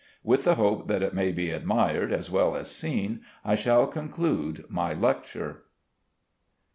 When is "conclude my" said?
3.85-4.93